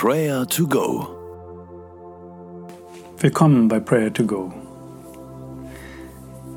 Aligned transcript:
Prayer 0.00 0.46
to 0.46 0.64
Go. 0.68 1.08
Willkommen 3.18 3.66
bei 3.66 3.80
Prayer 3.80 4.12
to 4.12 4.24
Go. 4.24 4.52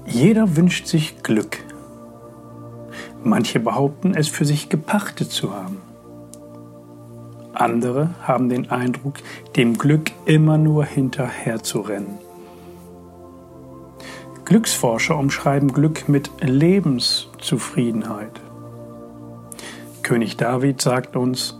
Jeder 0.05 0.55
wünscht 0.55 0.85
sich 0.85 1.23
Glück. 1.23 1.57
Manche 3.23 3.59
behaupten, 3.59 4.13
es 4.13 4.27
für 4.27 4.45
sich 4.45 4.69
gepachtet 4.69 5.31
zu 5.31 5.55
haben. 5.55 5.81
Andere 7.53 8.11
haben 8.21 8.47
den 8.47 8.69
Eindruck, 8.69 9.15
dem 9.55 9.75
Glück 9.75 10.11
immer 10.25 10.59
nur 10.59 10.85
hinterher 10.85 11.63
zu 11.63 11.81
rennen. 11.81 12.19
Glücksforscher 14.45 15.17
umschreiben 15.17 15.73
Glück 15.73 16.07
mit 16.07 16.29
Lebenszufriedenheit. 16.41 18.39
König 20.03 20.37
David 20.37 20.79
sagt 20.79 21.15
uns, 21.15 21.55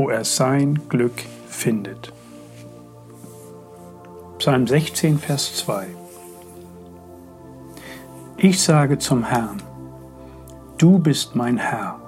wo 0.00 0.08
er 0.08 0.24
sein 0.24 0.80
Glück 0.88 1.12
findet. 1.46 2.10
Psalm 4.38 4.66
16, 4.66 5.18
Vers 5.18 5.56
2. 5.56 5.88
Ich 8.38 8.62
sage 8.62 8.96
zum 8.96 9.24
Herrn, 9.24 9.60
du 10.78 10.98
bist 10.98 11.36
mein 11.36 11.58
Herr, 11.58 12.00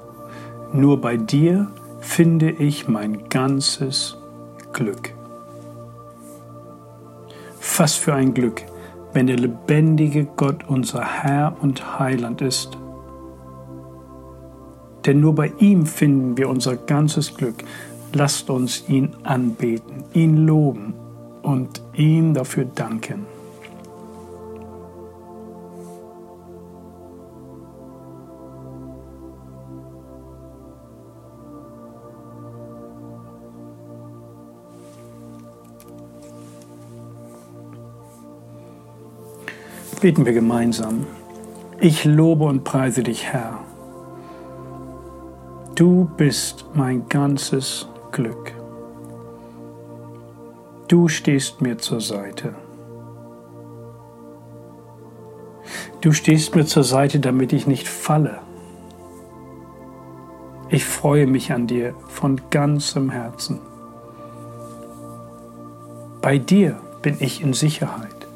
nur 0.72 1.02
bei 1.02 1.18
dir 1.18 1.70
finde 2.00 2.52
ich 2.52 2.88
mein 2.88 3.28
ganzes 3.28 4.16
Glück. 4.72 5.12
Was 7.76 7.94
für 7.94 8.14
ein 8.14 8.32
Glück, 8.32 8.62
wenn 9.12 9.26
der 9.26 9.36
lebendige 9.36 10.24
Gott 10.24 10.64
unser 10.66 11.04
Herr 11.04 11.54
und 11.60 11.98
Heiland 11.98 12.40
ist. 12.40 12.78
Denn 15.06 15.20
nur 15.20 15.34
bei 15.34 15.52
ihm 15.58 15.86
finden 15.86 16.36
wir 16.36 16.48
unser 16.48 16.76
ganzes 16.76 17.34
Glück. 17.34 17.64
Lasst 18.12 18.50
uns 18.50 18.84
ihn 18.88 19.16
anbeten, 19.24 20.04
ihn 20.12 20.46
loben 20.46 20.94
und 21.42 21.82
ihm 21.94 22.34
dafür 22.34 22.66
danken. 22.66 23.26
Beten 40.00 40.26
wir 40.26 40.32
gemeinsam. 40.32 41.06
Ich 41.80 42.04
lobe 42.04 42.44
und 42.44 42.64
preise 42.64 43.04
dich, 43.04 43.24
Herr. 43.24 43.60
Du 45.74 46.10
bist 46.18 46.66
mein 46.74 47.08
ganzes 47.08 47.88
Glück. 48.10 48.52
Du 50.86 51.08
stehst 51.08 51.62
mir 51.62 51.78
zur 51.78 52.02
Seite. 52.02 52.54
Du 56.02 56.12
stehst 56.12 56.54
mir 56.54 56.66
zur 56.66 56.84
Seite, 56.84 57.20
damit 57.20 57.54
ich 57.54 57.66
nicht 57.66 57.88
falle. 57.88 58.40
Ich 60.68 60.84
freue 60.84 61.26
mich 61.26 61.52
an 61.52 61.66
dir 61.66 61.94
von 62.06 62.38
ganzem 62.50 63.08
Herzen. 63.08 63.58
Bei 66.20 66.36
dir 66.36 66.78
bin 67.00 67.16
ich 67.18 67.40
in 67.40 67.54
Sicherheit. 67.54 68.26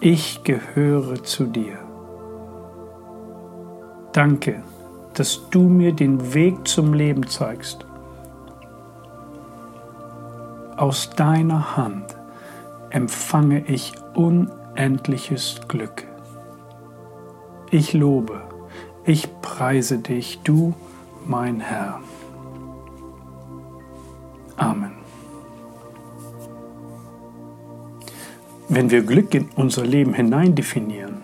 Ich 0.00 0.44
gehöre 0.44 1.22
zu 1.22 1.44
dir. 1.44 1.78
Danke, 4.12 4.62
dass 5.14 5.48
du 5.50 5.62
mir 5.68 5.92
den 5.92 6.34
Weg 6.34 6.66
zum 6.66 6.94
Leben 6.94 7.26
zeigst. 7.26 7.84
Aus 10.76 11.10
deiner 11.10 11.76
Hand 11.76 12.16
empfange 12.90 13.66
ich 13.66 13.92
unendliches 14.14 15.60
Glück. 15.68 16.04
Ich 17.70 17.92
lobe, 17.92 18.42
ich 19.04 19.28
preise 19.40 19.98
dich, 19.98 20.40
du 20.44 20.74
mein 21.24 21.60
Herr. 21.60 22.00
Amen. 24.56 24.92
Wenn 28.68 28.90
wir 28.90 29.02
Glück 29.02 29.34
in 29.34 29.48
unser 29.56 29.84
Leben 29.84 30.14
hinein 30.14 30.54
definieren, 30.54 31.22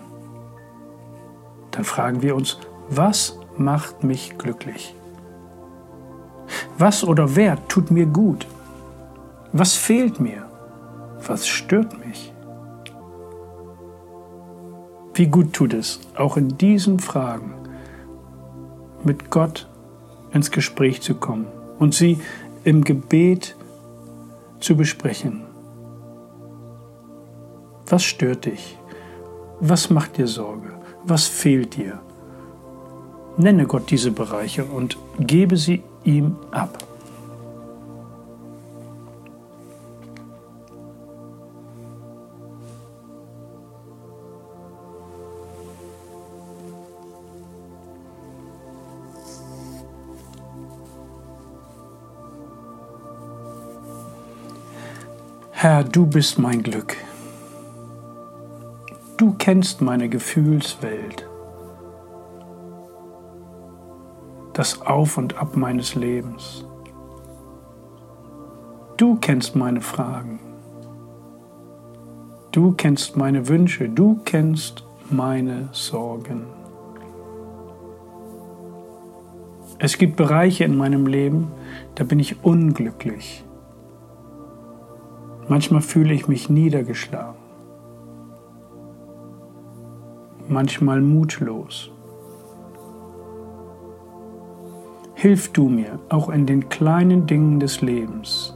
dann 1.71 1.83
fragen 1.83 2.21
wir 2.21 2.35
uns, 2.35 2.59
was 2.89 3.38
macht 3.59 4.03
mich 4.03 4.37
glücklich? 4.37 4.95
Was 6.77 7.03
oder 7.03 7.35
wer 7.35 7.67
tut 7.67 7.91
mir 7.91 8.05
gut? 8.05 8.47
Was 9.51 9.75
fehlt 9.75 10.19
mir? 10.19 10.45
Was 11.27 11.47
stört 11.47 12.05
mich? 12.05 12.33
Wie 15.13 15.27
gut 15.27 15.53
tut 15.53 15.73
es, 15.73 15.99
auch 16.15 16.37
in 16.37 16.57
diesen 16.57 16.99
Fragen 16.99 17.53
mit 19.03 19.29
Gott 19.29 19.67
ins 20.31 20.51
Gespräch 20.51 21.01
zu 21.01 21.15
kommen 21.15 21.47
und 21.77 21.93
sie 21.93 22.19
im 22.63 22.83
Gebet 22.83 23.55
zu 24.59 24.75
besprechen. 24.75 25.41
Was 27.87 28.03
stört 28.03 28.45
dich? 28.45 28.77
Was 29.59 29.89
macht 29.89 30.17
dir 30.17 30.27
Sorge? 30.27 30.73
Was 31.03 31.27
fehlt 31.27 31.75
dir? 31.75 31.99
Nenne 33.39 33.67
Gott 33.67 33.89
diese 33.89 34.11
Bereiche 34.11 34.65
und 34.65 34.97
gebe 35.17 35.55
sie 35.55 35.81
ihm 36.03 36.35
ab. 36.51 36.77
Herr, 55.51 55.85
du 55.85 56.05
bist 56.05 56.39
mein 56.39 56.61
Glück. 56.61 56.97
Du 59.15 59.33
kennst 59.37 59.79
meine 59.81 60.09
Gefühlswelt, 60.09 61.28
das 64.59 64.81
Auf 64.81 65.17
und 65.17 65.37
Ab 65.37 65.55
meines 65.55 65.95
Lebens. 65.95 66.65
Du 68.97 69.15
kennst 69.15 69.55
meine 69.55 69.79
Fragen. 69.79 70.41
Du 72.51 72.73
kennst 72.73 73.15
meine 73.15 73.47
Wünsche. 73.47 73.87
Du 73.87 74.19
kennst 74.25 74.83
meine 75.09 75.69
Sorgen. 75.71 76.41
Es 79.77 79.97
gibt 79.97 80.17
Bereiche 80.17 80.65
in 80.65 80.75
meinem 80.75 81.07
Leben, 81.07 81.53
da 81.95 82.03
bin 82.03 82.19
ich 82.19 82.43
unglücklich. 82.43 83.45
Manchmal 85.47 85.79
fühle 85.79 86.13
ich 86.13 86.27
mich 86.27 86.49
niedergeschlagen 86.49 87.39
manchmal 90.49 90.99
mutlos. 90.99 91.91
Hilf 95.21 95.51
du 95.51 95.67
mir 95.67 95.99
auch 96.07 96.29
in 96.29 96.45
den 96.45 96.69
kleinen 96.69 97.27
Dingen 97.27 97.59
des 97.59 97.81
Lebens, 97.81 98.55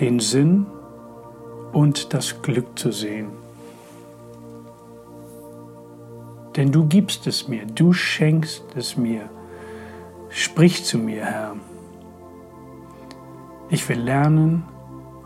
den 0.00 0.18
Sinn 0.18 0.66
und 1.72 2.12
das 2.12 2.42
Glück 2.42 2.76
zu 2.76 2.90
sehen. 2.90 3.28
Denn 6.56 6.72
du 6.72 6.86
gibst 6.86 7.28
es 7.28 7.46
mir, 7.46 7.66
du 7.66 7.92
schenkst 7.92 8.64
es 8.74 8.96
mir. 8.96 9.30
Sprich 10.28 10.84
zu 10.84 10.98
mir, 10.98 11.24
Herr. 11.24 11.54
Ich 13.70 13.88
will 13.88 14.00
lernen, 14.00 14.64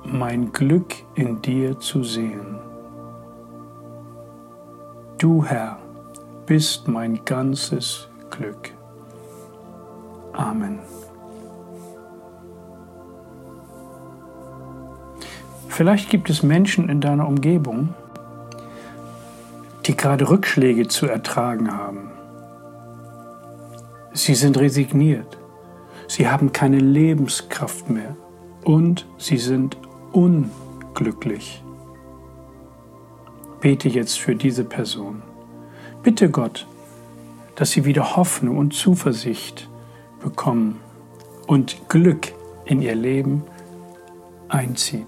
mein 0.05 0.53
Glück 0.53 0.95
in 1.15 1.41
dir 1.41 1.79
zu 1.79 2.05
sehen. 2.05 2.59
Du 5.17 5.43
Herr 5.43 5.79
bist 6.45 6.87
mein 6.87 7.25
ganzes 7.25 8.11
Glück. 8.29 8.78
Amen. 10.39 10.79
Vielleicht 15.69 16.09
gibt 16.09 16.31
es 16.31 16.43
Menschen 16.43 16.89
in 16.89 17.03
deiner 17.03 17.29
Umgebung, 17.29 17.95
die 19.85 19.97
gerade 19.97 20.31
Rückschläge 20.31 20.89
zu 20.89 21.07
ertragen 21.07 21.77
haben. 21.77 22.11
Sie 24.15 24.35
sind 24.35 24.57
resigniert, 24.59 25.37
sie 26.09 26.29
haben 26.29 26.53
keine 26.53 26.79
Lebenskraft 26.79 27.91
mehr 27.91 28.17
und 28.65 29.07
sie 29.19 29.37
sind 29.37 29.77
unglücklich 30.13 31.63
bete 33.61 33.89
jetzt 33.89 34.19
für 34.19 34.35
diese 34.35 34.65
Person. 34.65 35.23
Bitte 36.03 36.31
Gott, 36.31 36.67
dass 37.57 37.73
sie 37.73 37.85
wieder 37.85 38.17
Hoffnung 38.17 38.57
und 38.57 38.73
Zuversicht 38.73 39.69
bekommen 40.21 40.81
und 41.47 41.89
Glück 41.89 42.33
in 42.65 42.83
ihr 42.83 42.95
Leben 42.95 43.43
einzieht. 44.49 45.07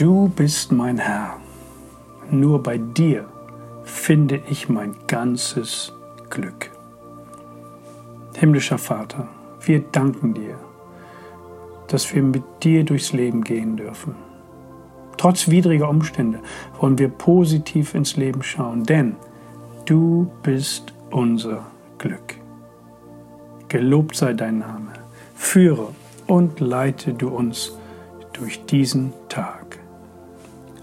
Du 0.00 0.30
bist 0.30 0.72
mein 0.72 0.96
Herr. 0.96 1.38
Nur 2.30 2.62
bei 2.62 2.78
dir 2.78 3.28
finde 3.84 4.40
ich 4.48 4.70
mein 4.70 4.96
ganzes 5.06 5.92
Glück. 6.30 6.69
Himmlischer 8.40 8.78
Vater, 8.78 9.28
wir 9.60 9.80
danken 9.80 10.32
dir, 10.32 10.58
dass 11.88 12.14
wir 12.14 12.22
mit 12.22 12.42
dir 12.62 12.84
durchs 12.84 13.12
Leben 13.12 13.44
gehen 13.44 13.76
dürfen. 13.76 14.14
Trotz 15.18 15.50
widriger 15.50 15.90
Umstände 15.90 16.38
wollen 16.80 16.98
wir 16.98 17.10
positiv 17.10 17.94
ins 17.94 18.16
Leben 18.16 18.42
schauen, 18.42 18.84
denn 18.84 19.16
du 19.84 20.32
bist 20.42 20.94
unser 21.10 21.66
Glück. 21.98 22.36
Gelobt 23.68 24.16
sei 24.16 24.32
dein 24.32 24.60
Name. 24.60 24.94
Führe 25.34 25.88
und 26.26 26.60
leite 26.60 27.12
du 27.12 27.28
uns 27.28 27.76
durch 28.32 28.64
diesen 28.64 29.12
Tag. 29.28 29.78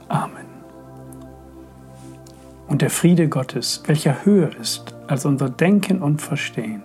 Amen. 0.10 0.46
Und 2.68 2.84
der 2.84 2.92
Friede 2.92 3.28
Gottes, 3.28 3.82
welcher 3.88 4.26
höher 4.26 4.56
ist 4.58 4.94
als 5.08 5.26
unser 5.26 5.50
Denken 5.50 6.04
und 6.04 6.22
Verstehen, 6.22 6.84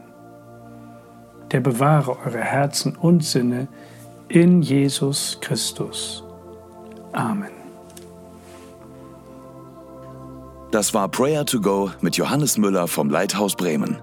der 1.52 1.60
bewahre 1.60 2.19
eure 2.25 2.40
Herzen 2.40 2.96
und 2.96 3.22
Sinne 3.25 3.69
in 4.28 4.62
Jesus 4.62 5.38
Christus. 5.40 6.25
Amen. 7.12 7.50
Das 10.70 10.94
war 10.94 11.08
Prayer 11.08 11.44
to 11.44 11.60
Go 11.60 11.90
mit 12.00 12.16
Johannes 12.16 12.56
Müller 12.56 12.88
vom 12.88 13.10
Leithaus 13.10 13.54
Bremen. 13.54 13.99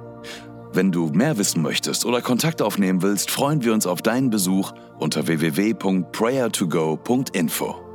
Wenn 0.72 0.92
du 0.92 1.08
mehr 1.08 1.40
wissen 1.40 1.64
möchtest 1.64 2.06
oder 2.06 2.22
Kontakt 2.22 2.62
aufnehmen 2.62 3.02
willst, 3.02 3.32
freuen 3.32 3.64
wir 3.64 3.74
uns 3.74 3.88
auf 3.88 4.04
deinen 4.04 4.30
Besuch 4.30 4.74
unter 5.00 5.26
www.prayertogo.info. 5.26 7.89